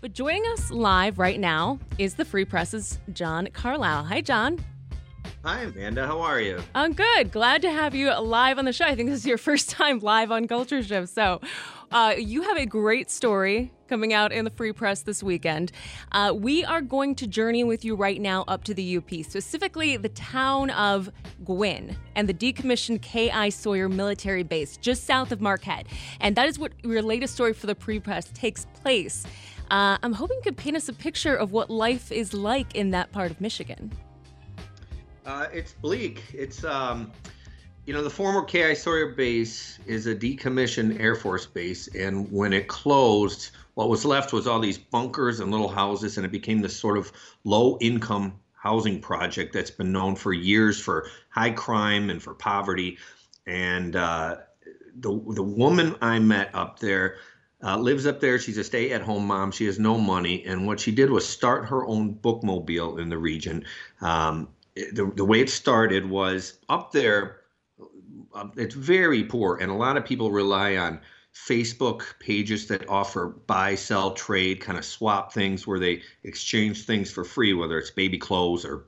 [0.00, 4.04] But joining us live right now is the Free Press's John Carlisle.
[4.04, 4.64] Hi, John.
[5.44, 6.06] Hi, Amanda.
[6.06, 6.60] How are you?
[6.72, 7.32] I'm good.
[7.32, 8.84] Glad to have you live on the show.
[8.84, 11.12] I think this is your first time live on Culture Shift.
[11.12, 11.40] So,
[11.90, 15.72] uh, you have a great story coming out in the Free Press this weekend.
[16.12, 19.96] Uh, we are going to journey with you right now up to the UP, specifically
[19.96, 21.10] the town of
[21.44, 23.48] Gwinn and the decommissioned K.I.
[23.48, 25.86] Sawyer military base just south of Marquette.
[26.20, 29.24] And that is what your latest story for the Free Press takes place.
[29.70, 32.90] Uh, I'm hoping you could paint us a picture of what life is like in
[32.90, 33.92] that part of Michigan.
[35.24, 36.22] Uh, it's bleak.
[36.32, 37.12] It's um,
[37.88, 38.74] you know the former K.I.
[38.74, 44.30] Sawyer base is a decommissioned Air Force base, and when it closed, what was left
[44.30, 47.10] was all these bunkers and little houses, and it became this sort of
[47.44, 52.98] low-income housing project that's been known for years for high crime and for poverty.
[53.46, 54.36] And uh,
[54.94, 57.16] the the woman I met up there.
[57.60, 58.38] Uh, lives up there.
[58.38, 59.50] She's a stay at home mom.
[59.50, 60.44] She has no money.
[60.44, 63.64] And what she did was start her own bookmobile in the region.
[64.00, 64.46] Um,
[64.76, 67.37] the, the way it started was up there
[68.34, 71.00] uh, it's very poor and a lot of people rely on
[71.34, 77.10] facebook pages that offer buy sell trade kind of swap things where they exchange things
[77.10, 78.84] for free whether it's baby clothes or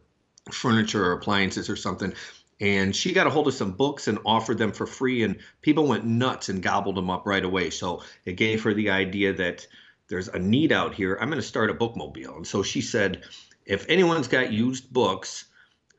[0.51, 2.13] furniture or appliances or something
[2.61, 5.87] and she got a hold of some books and offered them for free and people
[5.87, 9.67] went nuts and gobbled them up right away so it gave her the idea that
[10.09, 13.23] there's a need out here i'm going to start a bookmobile and so she said
[13.65, 15.45] if anyone's got used books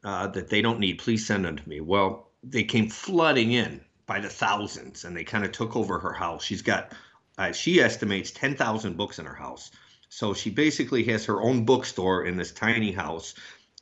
[0.03, 1.00] uh, that they don't need.
[1.00, 1.80] Please send them to me.
[1.80, 6.14] Well, they came flooding in by the thousands, and they kind of took over her
[6.14, 6.44] house.
[6.44, 6.92] She's got,
[7.38, 9.72] uh, she estimates ten thousand books in her house.
[10.09, 13.34] So she basically has her own bookstore in this tiny house,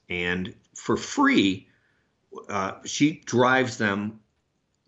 [0.09, 1.67] and for free,
[2.47, 4.19] uh, she drives them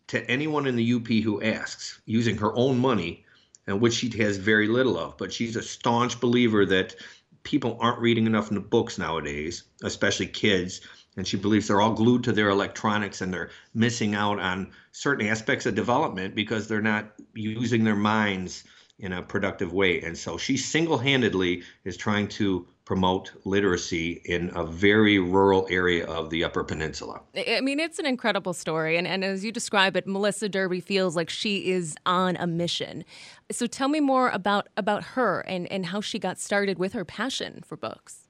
[0.08, 3.26] to anyone in the UP who asks using her own money,
[3.66, 5.18] and which she has very little of.
[5.18, 6.96] But she's a staunch believer that
[7.44, 10.82] people aren't reading enough in the books nowadays, especially kids
[11.18, 15.28] and she believes they're all glued to their electronics and they're missing out on certain
[15.28, 18.64] aspects of development because they're not using their minds
[19.00, 20.00] in a productive way.
[20.02, 26.06] And so she single handedly is trying to promote literacy in a very rural area
[26.06, 27.22] of the Upper Peninsula.
[27.36, 28.98] I mean, it's an incredible story.
[28.98, 33.04] And, and as you describe it, Melissa Derby feels like she is on a mission.
[33.52, 37.06] So tell me more about, about her and, and how she got started with her
[37.06, 38.28] passion for books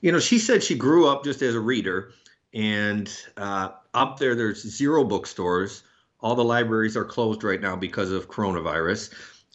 [0.00, 2.12] you know, she said she grew up just as a reader,
[2.54, 5.82] and uh, up there, there's zero bookstores.
[6.20, 9.12] All the libraries are closed right now because of coronavirus.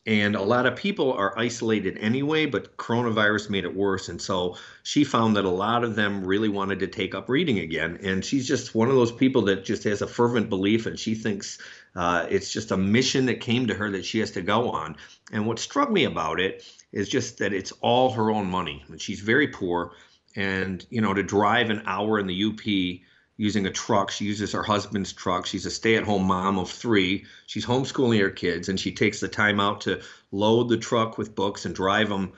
[0.07, 4.09] And a lot of people are isolated anyway, but coronavirus made it worse.
[4.09, 7.59] And so she found that a lot of them really wanted to take up reading
[7.59, 7.99] again.
[8.01, 11.13] And she's just one of those people that just has a fervent belief, and she
[11.13, 11.59] thinks
[11.95, 14.95] uh, it's just a mission that came to her that she has to go on.
[15.31, 18.83] And what struck me about it is just that it's all her own money.
[18.87, 19.91] And she's very poor
[20.35, 23.01] and you know to drive an hour in the UP
[23.37, 24.11] using a truck.
[24.11, 25.47] She uses her husband's truck.
[25.47, 27.25] She's a stay-at-home mom of three.
[27.47, 31.33] She's homeschooling her kids, and she takes the time out to load the truck with
[31.33, 32.33] books and drive them,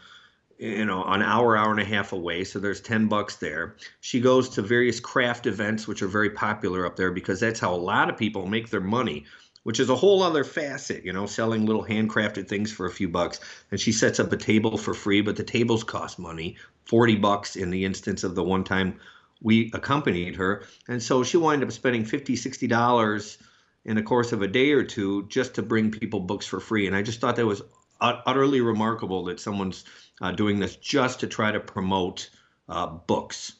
[0.57, 2.45] you know, an hour, hour and a half away.
[2.45, 3.75] So there's ten bucks there.
[3.99, 7.73] She goes to various craft events, which are very popular up there because that's how
[7.73, 9.25] a lot of people make their money
[9.63, 13.09] which is a whole other facet, you know, selling little handcrafted things for a few
[13.09, 13.39] bucks.
[13.71, 17.55] And she sets up a table for free, but the tables cost money, 40 bucks
[17.55, 18.99] in the instance of the one time
[19.41, 20.63] we accompanied her.
[20.87, 23.37] And so she wound up spending 50, 60 dollars
[23.85, 26.87] in the course of a day or two just to bring people books for free.
[26.87, 27.61] And I just thought that was
[27.99, 29.85] utterly remarkable that someone's
[30.21, 32.29] uh, doing this just to try to promote
[32.69, 33.53] uh, books.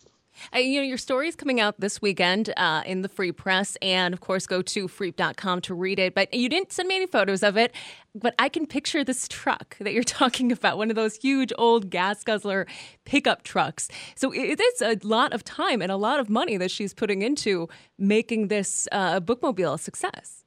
[0.54, 3.78] Uh, you know, your story is coming out this weekend uh, in the Free Press,
[3.82, 6.16] and of course, go to freep.com to read it.
[6.16, 7.74] But you didn't send me any photos of it,
[8.16, 11.90] but I can picture this truck that you're talking about, one of those huge old
[11.90, 12.68] gas guzzler
[13.06, 13.90] pickup trucks.
[14.16, 17.22] So it is a lot of time and a lot of money that she's putting
[17.22, 20.44] into making this uh, bookmobile a success.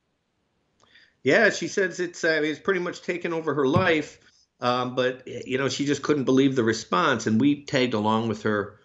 [1.23, 4.21] Yeah, she says it's uh, it's pretty much taken over her life,
[4.61, 8.43] um, but you know she just couldn't believe the response, and we tagged along with
[8.43, 8.79] her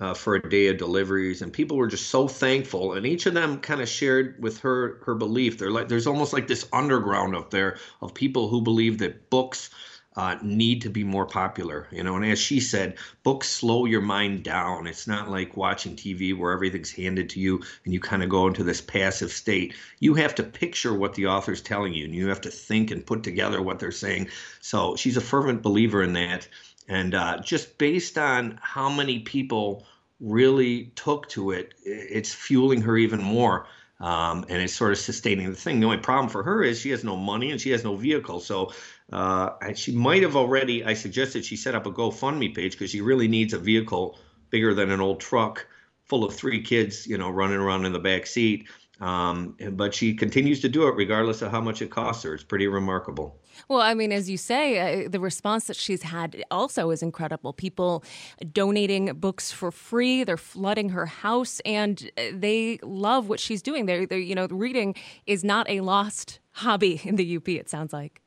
[0.00, 2.94] uh, for a day of deliveries, and people were just so thankful.
[2.94, 5.58] And each of them kind of shared with her her belief.
[5.58, 9.70] They're like there's almost like this underground up there of people who believe that books
[10.16, 11.86] uh, need to be more popular.
[11.92, 14.86] You know, and as she said, books slow your mind down.
[14.86, 18.46] It's not like watching TV where everything's handed to you and you kind of go
[18.48, 19.74] into this passive state.
[20.00, 23.06] You have to picture what the author's telling you, and you have to think and
[23.06, 24.28] put together what they're saying.
[24.60, 26.48] So she's a fervent believer in that.
[26.90, 29.86] And uh, just based on how many people
[30.20, 33.66] really took to it, it's fueling her even more.
[34.00, 35.80] Um, and it's sort of sustaining the thing.
[35.80, 38.40] The only problem for her is she has no money and she has no vehicle.
[38.40, 38.72] So
[39.12, 40.84] Uh, she might have already.
[40.84, 44.18] I suggested she set up a GoFundMe page because she really needs a vehicle
[44.50, 45.66] bigger than an old truck
[46.04, 48.68] full of three kids, you know, running around in the back seat.
[49.00, 52.34] Um, but she continues to do it regardless of how much it costs her.
[52.34, 53.40] It's pretty remarkable.
[53.68, 57.52] Well, I mean, as you say, uh, the response that she's had also is incredible.
[57.52, 58.04] People
[58.52, 63.86] donating books for free, they're flooding her house, and uh, they love what she's doing.
[63.86, 64.94] They're, they're you know, reading
[65.26, 67.48] is not a lost hobby in the UP.
[67.48, 68.20] It sounds like.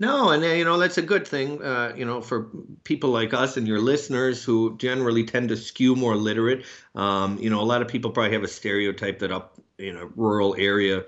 [0.00, 1.62] No, and uh, you know that's a good thing.
[1.62, 2.50] Uh, you know, for
[2.82, 6.64] people like us and your listeners who generally tend to skew more literate.
[6.96, 10.06] Um, you know, a lot of people probably have a stereotype that up in a
[10.06, 11.04] rural area,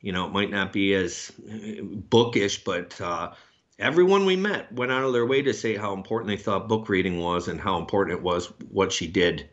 [0.00, 1.32] you know, it might not be as
[2.10, 3.32] bookish, but uh,
[3.78, 6.88] everyone we met went out of their way to say how important they thought book
[6.88, 9.48] reading was and how important it was what she did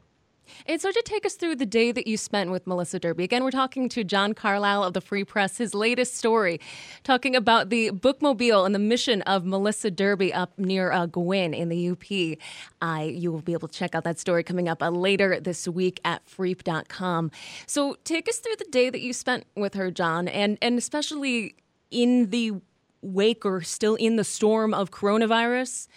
[0.66, 3.44] and so, to take us through the day that you spent with Melissa Derby, again,
[3.44, 6.60] we're talking to John Carlisle of the Free Press, his latest story,
[7.04, 11.70] talking about the bookmobile and the mission of Melissa Derby up near uh, Gwinn in
[11.70, 12.38] the UP.
[12.82, 15.68] Uh, you will be able to check out that story coming up uh, later this
[15.68, 17.32] week at freep.com.
[17.68, 21.56] So, take us through the day that you spent with her, John, and, and especially
[21.92, 22.54] in the
[23.02, 25.88] wake or still in the storm of coronavirus.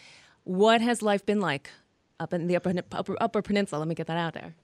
[0.45, 1.71] What has life been like
[2.21, 3.81] up in the upper, upper, upper peninsula.
[3.81, 4.55] Let me get that out there.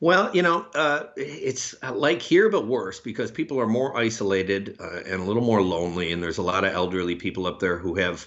[0.00, 5.00] Well, you know, uh, it's like here, but worse because people are more isolated uh,
[5.00, 7.96] and a little more lonely, and there's a lot of elderly people up there who
[7.96, 8.26] have,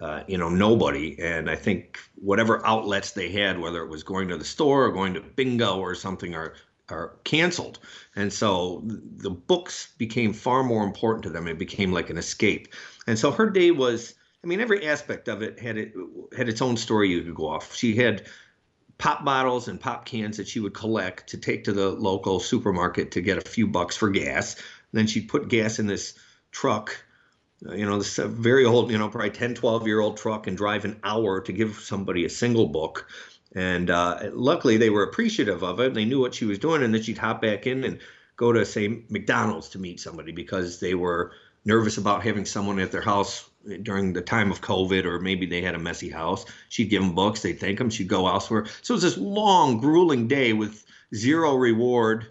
[0.00, 1.18] uh, you know, nobody.
[1.20, 4.92] And I think whatever outlets they had, whether it was going to the store or
[4.92, 6.54] going to bingo or something, are
[6.88, 7.78] are canceled.
[8.16, 11.46] And so the books became far more important to them.
[11.46, 12.68] It became like an escape.
[13.06, 15.94] And so her day was I mean, every aspect of it had it
[16.36, 17.76] had its own story you could go off.
[17.76, 18.24] She had
[18.98, 23.12] pop bottles and pop cans that she would collect to take to the local supermarket
[23.12, 24.56] to get a few bucks for gas.
[24.92, 26.14] Then she'd put gas in this
[26.50, 27.04] truck,
[27.66, 30.46] uh, you know, this uh, very old, you know, probably 10, 12 year old truck
[30.46, 33.08] and drive an hour to give somebody a single book.
[33.54, 36.82] And uh, luckily they were appreciative of it and they knew what she was doing.
[36.82, 38.00] And then she'd hop back in and
[38.36, 41.32] go to, say, McDonald's to meet somebody because they were
[41.64, 43.48] nervous about having someone at their house
[43.82, 46.44] during the time of COVID, or maybe they had a messy house.
[46.68, 48.66] She'd give them books, they'd thank them, she'd go elsewhere.
[48.82, 52.26] So it was this long, grueling day with zero reward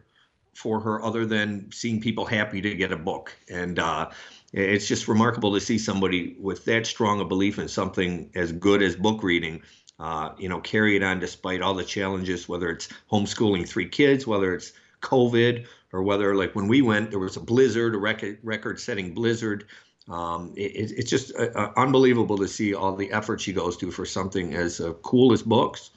[0.54, 3.36] for her other than seeing people happy to get a book.
[3.50, 4.10] And uh,
[4.54, 8.82] it's just remarkable to see somebody with that strong a belief in something as good
[8.82, 9.62] as book reading.
[10.00, 14.26] Uh, you know, carry it on despite all the challenges, whether it's homeschooling three kids,
[14.26, 18.40] whether it's COVID, or whether like when we went, there was a blizzard, a record
[18.44, 19.66] record-setting blizzard.
[20.10, 23.92] Um, it, it's just uh, uh, unbelievable to see all the effort she goes to
[23.92, 25.92] for something as uh, cool as books.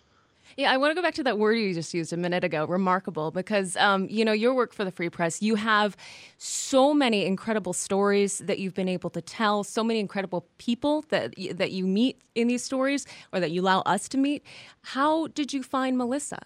[0.57, 2.65] Yeah, I want to go back to that word you just used a minute ago,
[2.65, 5.43] remarkable, because um, you know your work for the Free Press.
[5.43, 5.97] You have
[6.39, 11.35] so many incredible stories that you've been able to tell, so many incredible people that
[11.55, 14.45] that you meet in these stories, or that you allow us to meet.
[14.83, 16.39] How did you find Melissa?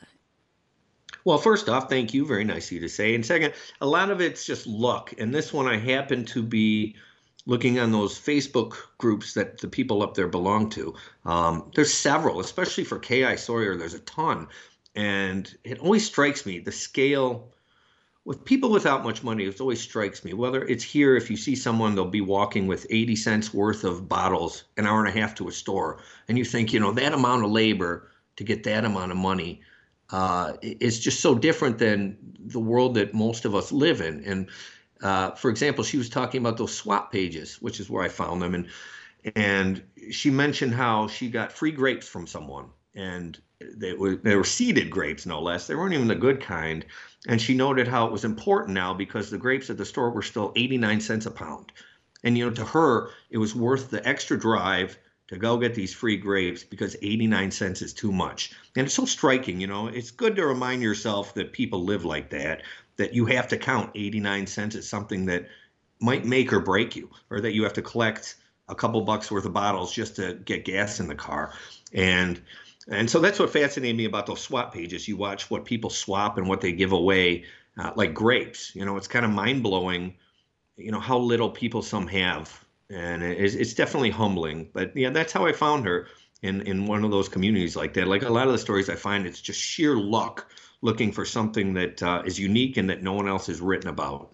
[1.25, 2.25] Well, first off, thank you.
[2.25, 3.15] Very nice of you to say.
[3.15, 3.53] And second,
[3.83, 5.13] a lot of it's just luck.
[5.19, 6.97] And this one, I happen to be
[7.49, 10.95] looking on those Facebook groups that the people up there belong to.
[11.25, 13.37] Um, there's several, especially for K.I.
[13.37, 14.49] Sawyer, there's a ton.
[14.95, 17.51] And it always strikes me the scale
[18.29, 20.35] with people without much money, it always strikes me.
[20.35, 24.07] Whether it's here, if you see someone, they'll be walking with 80 cents worth of
[24.07, 26.03] bottles an hour and a half to a store.
[26.29, 29.63] And you think, you know, that amount of labor to get that amount of money
[30.11, 34.23] uh, is just so different than the world that most of us live in.
[34.25, 34.51] And
[35.03, 38.43] uh, for example, she was talking about those swap pages, which is where I found
[38.43, 38.69] them, and
[39.35, 44.45] and she mentioned how she got free grapes from someone, and they were they were
[44.45, 45.67] seeded grapes, no less.
[45.67, 46.85] They weren't even the good kind.
[47.27, 50.23] And she noted how it was important now because the grapes at the store were
[50.23, 51.73] still 89 cents a pound,
[52.25, 55.93] and you know to her it was worth the extra drive to go get these
[55.93, 58.53] free grapes because 89 cents is too much.
[58.77, 62.31] And it's so striking, you know, it's good to remind yourself that people live like
[62.31, 62.63] that
[62.99, 65.49] that you have to count 89 cents as something that
[66.01, 68.37] might make or break you, or that you have to collect
[68.69, 71.55] a couple bucks worth of bottles just to get gas in the car.
[71.93, 72.41] And
[72.91, 75.07] and so that's what fascinated me about those swap pages.
[75.09, 77.45] You watch what people swap and what they give away,
[77.79, 78.75] uh, like grapes.
[78.75, 80.15] You know, it's kind of mind blowing.
[80.77, 84.71] You know how little people some have, and it's, it's definitely humbling.
[84.73, 86.09] But yeah, that's how I found her
[86.43, 88.09] in in one of those communities like that.
[88.09, 90.51] Like a lot of the stories I find, it's just sheer luck
[90.83, 94.33] looking for something that uh, is unique and that no one else has written about.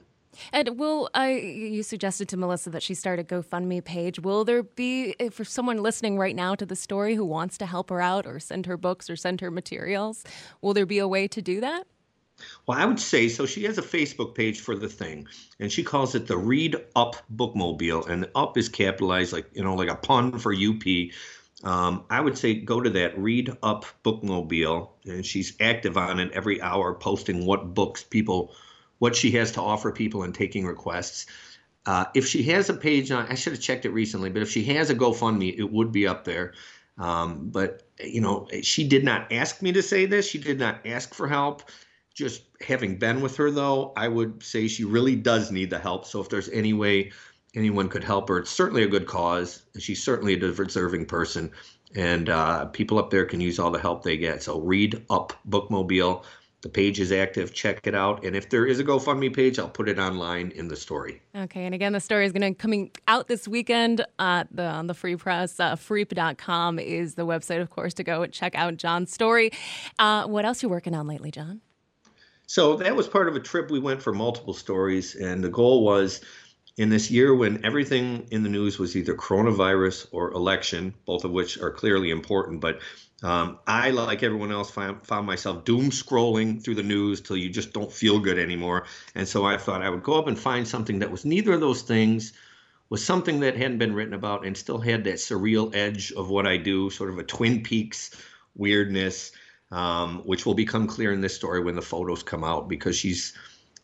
[0.53, 1.31] And will I?
[1.33, 4.19] You suggested to Melissa that she start a GoFundMe page.
[4.19, 7.91] Will there be, for someone listening right now to the story who wants to help
[7.91, 10.25] her out or send her books or send her materials,
[10.61, 11.87] will there be a way to do that?
[12.67, 13.47] Well, I would say so.
[13.47, 15.29] She has a Facebook page for the thing,
[15.61, 19.75] and she calls it the Read Up Bookmobile, and up is capitalized, like you know,
[19.75, 20.83] like a pun for UP.
[21.63, 26.33] Um, I would say go to that Read Up Bookmobile, and she's active on it
[26.33, 28.55] every hour, posting what books people,
[28.99, 31.27] what she has to offer people, and taking requests.
[31.87, 34.51] Uh, if she has a page on, I should have checked it recently, but if
[34.51, 36.55] she has a GoFundMe, it would be up there.
[36.99, 40.29] Um, but you know, she did not ask me to say this.
[40.29, 41.63] She did not ask for help
[42.15, 46.07] just having been with her though, I would say she really does need the help.
[46.07, 47.11] So if there's any way
[47.55, 49.63] anyone could help her, it's certainly a good cause.
[49.75, 51.51] And she's certainly a deserving person,
[51.95, 54.43] and uh, people up there can use all the help they get.
[54.43, 56.25] So read up Bookmobile.
[56.65, 57.53] The page is active.
[57.53, 58.25] Check it out.
[58.25, 61.21] And if there is a GoFundMe page, I'll put it online in the story.
[61.37, 61.67] Okay.
[61.67, 64.95] And again, the story is going to coming out this weekend uh, the, on the
[64.95, 65.61] Free Press.
[65.61, 69.51] Uh, freep.com is the website, of course, to go and check out John's story.
[69.99, 71.61] Uh, what else are you working on lately, John?
[72.47, 73.71] So that was part of a trip.
[73.71, 76.23] We went for multiple stories, and the goal was
[76.76, 81.31] in this year when everything in the news was either coronavirus or election, both of
[81.31, 82.61] which are clearly important.
[82.61, 82.81] But
[83.23, 87.49] um, I, like everyone else, found, found myself doom scrolling through the news till you
[87.49, 88.87] just don't feel good anymore.
[89.14, 91.61] And so I thought I would go up and find something that was neither of
[91.61, 92.33] those things,
[92.90, 96.47] was something that hadn't been written about, and still had that surreal edge of what
[96.47, 98.11] I do, sort of a Twin Peaks
[98.57, 99.33] weirdness
[99.75, 103.35] um, which will become clear in this story when the photos come out because she's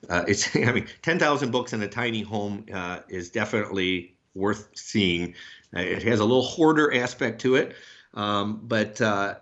[0.08, 4.68] uh, it's I mean ten thousand books in a tiny home uh, is definitely worth
[4.74, 5.34] seeing.
[5.74, 7.74] Uh, it has a little hoarder aspect to it,
[8.14, 9.36] um, but uh,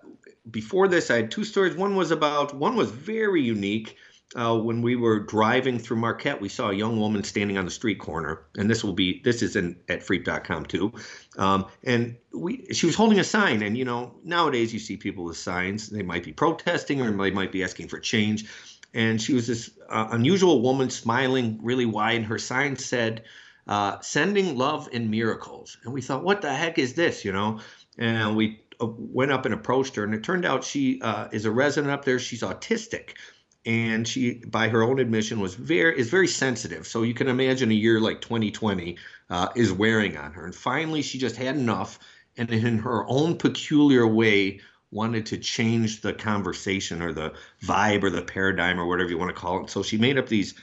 [0.51, 1.77] before this, I had two stories.
[1.77, 3.97] One was about one was very unique
[4.37, 7.71] uh, when we were driving through Marquette, we saw a young woman standing on the
[7.71, 10.93] street corner, and this will be this is in at freep.com too.
[11.39, 15.25] Um, and we she was holding a sign, and you know nowadays you see people
[15.25, 15.89] with signs.
[15.89, 18.47] They might be protesting or they might be asking for change.
[18.95, 22.17] And she was this uh, unusual woman, smiling really wide.
[22.17, 23.25] And her sign said,
[23.67, 27.25] uh, "Sending love and miracles." And we thought, what the heck is this?
[27.25, 27.61] You know?
[27.99, 31.45] And we uh, went up and approached her, and it turned out she uh, is
[31.45, 32.19] a resident up there.
[32.19, 33.15] She's autistic
[33.69, 37.71] and she by her own admission was very is very sensitive so you can imagine
[37.71, 38.97] a year like 2020
[39.31, 41.99] uh, is wearing on her and finally she just had enough
[42.37, 48.11] and in her own peculiar way wanted to change the conversation or the vibe or
[48.11, 49.71] the paradigm or whatever you want to call it.
[49.71, 50.55] So she made up these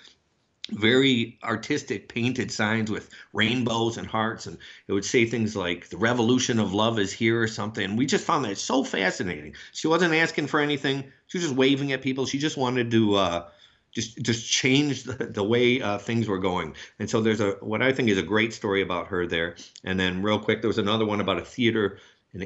[0.71, 5.97] very artistic painted signs with rainbows and hearts and it would say things like the
[5.97, 7.95] revolution of love is here or something.
[7.95, 9.55] We just found that so fascinating.
[9.73, 11.11] She wasn't asking for anything.
[11.27, 12.25] She was just waving at people.
[12.25, 13.49] She just wanted to uh,
[13.91, 16.75] just just change the, the way uh, things were going.
[16.97, 19.55] And so there's a what i think is a great story about her there.
[19.83, 21.99] And then real quick there was another one about a theater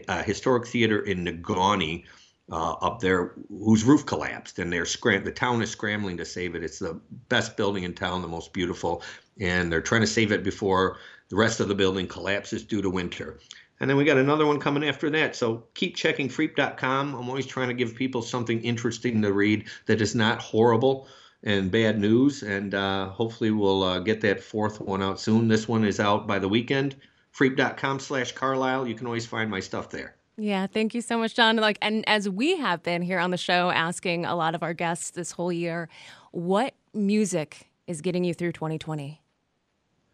[0.08, 2.06] a historic theater in Negaunee.
[2.52, 6.56] uh, up there whose roof collapsed, and they're scram- the town is scrambling to save
[6.56, 6.64] it.
[6.64, 9.04] It's the best building in town, the most beautiful,
[9.40, 10.98] and they're trying to save it before
[11.30, 13.40] the rest of the building collapses due to winter.
[13.80, 15.36] And then we got another one coming after that.
[15.36, 17.16] So keep checking freep.com.
[17.16, 21.08] I'm always trying to give people something interesting to read that is not horrible
[21.44, 22.44] and bad news.
[22.44, 25.48] And uh, hopefully we'll uh, get that fourth one out soon.
[25.48, 26.98] This one is out by the weekend.
[27.32, 28.88] Freep.com slash Carlisle.
[28.88, 30.16] You can always find my stuff there.
[30.38, 31.58] Yeah, thank you so much, John.
[31.58, 34.74] Like, and as we have been here on the show asking a lot of our
[34.74, 35.90] guests this whole year,
[36.32, 39.22] what music is getting you through 2020?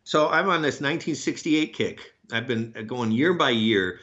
[0.03, 1.99] So I'm on this 1968 kick.
[2.31, 3.99] I've been going year by year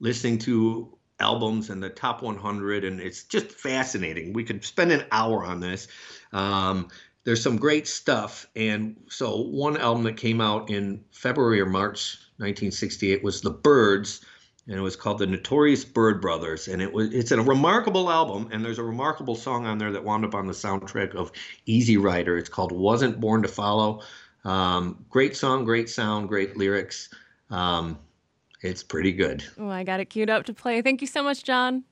[0.00, 4.32] listening to albums and the top 100, and it's just fascinating.
[4.32, 5.88] We could spend an hour on this.
[6.32, 6.88] Um,
[7.26, 8.46] there's some great stuff.
[8.54, 14.24] And so one album that came out in February or March 1968 was The Byrds,
[14.68, 18.48] and it was called the Notorious Byrd Brothers, and it was it's a remarkable album,
[18.52, 21.32] and there's a remarkable song on there that wound up on the soundtrack of
[21.66, 22.38] Easy Rider.
[22.38, 24.02] It's called "Wasn't Born to Follow."
[24.44, 27.12] Um, great song, great sound, great lyrics.
[27.50, 27.98] Um,
[28.62, 29.44] it's pretty good.
[29.58, 30.80] Oh, I got it queued up to play.
[30.80, 31.84] Thank you so much, John.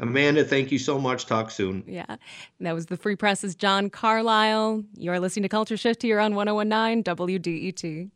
[0.00, 1.26] Amanda, thank you so much.
[1.26, 1.84] Talk soon.
[1.86, 2.06] Yeah.
[2.08, 2.18] And
[2.60, 4.84] that was the Free Press's John Carlisle.
[4.96, 8.10] You're listening to Culture Shift here on 1019 WDET.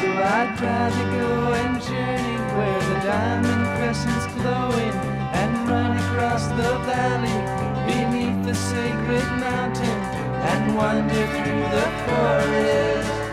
[0.00, 4.94] So I'd rather go and journey where the diamond crescent's glowing
[5.32, 7.38] and run across the valley
[7.86, 10.00] beneath the sacred mountain
[10.44, 13.24] and wander through the forest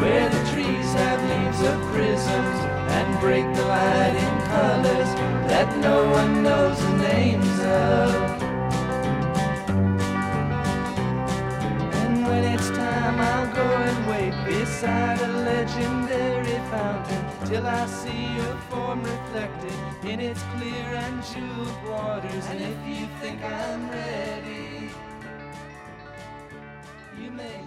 [0.00, 1.25] where the trees have
[1.56, 2.58] doors of prisons
[2.96, 5.10] and break the light in colors
[5.48, 8.42] that no one knows the names of.
[11.94, 18.34] And when it's time, I'll go and wait beside a legendary fountain till I see
[18.36, 19.72] your form reflected
[20.04, 22.46] in its clear and jeweled waters.
[22.46, 24.90] And if you think I'm ready,
[27.20, 27.65] you may.